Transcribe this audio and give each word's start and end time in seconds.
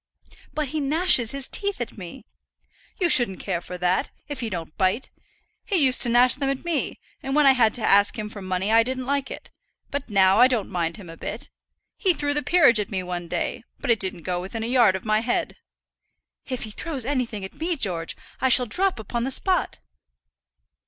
"But 0.51 0.69
he 0.69 0.79
gnashes 0.79 1.29
his 1.29 1.47
teeth 1.47 1.79
at 1.79 1.95
me." 1.95 2.25
"You 2.99 3.07
shouldn't 3.07 3.39
care 3.39 3.61
for 3.61 3.77
that, 3.77 4.09
if 4.27 4.39
he 4.39 4.49
don't 4.49 4.75
bite. 4.75 5.11
He 5.63 5.75
used 5.75 6.01
to 6.01 6.09
gnash 6.09 6.33
them 6.33 6.49
at 6.49 6.65
me; 6.65 6.99
and 7.21 7.35
when 7.35 7.45
I 7.45 7.51
had 7.51 7.75
to 7.75 7.83
ask 7.85 8.17
him 8.17 8.27
for 8.27 8.41
money 8.41 8.71
I 8.71 8.81
didn't 8.81 9.05
like 9.05 9.29
it; 9.29 9.51
but 9.91 10.09
now 10.09 10.39
I 10.39 10.47
don't 10.47 10.71
mind 10.71 10.97
him 10.97 11.07
a 11.07 11.17
bit. 11.17 11.51
He 11.97 12.15
threw 12.15 12.33
the 12.33 12.41
peerage 12.41 12.79
at 12.79 12.89
me 12.89 13.03
one 13.03 13.27
day, 13.27 13.63
but 13.79 13.91
it 13.91 13.99
didn't 13.99 14.23
go 14.23 14.41
within 14.41 14.63
a 14.63 14.65
yard 14.65 14.95
of 14.95 15.05
my 15.05 15.19
head." 15.19 15.57
"If 16.47 16.63
he 16.63 16.71
throws 16.71 17.05
anything 17.05 17.45
at 17.45 17.53
me, 17.53 17.75
George, 17.75 18.17
I 18.39 18.49
shall 18.49 18.65
drop 18.65 18.97
upon 18.97 19.23
the 19.23 19.29
spot." 19.29 19.81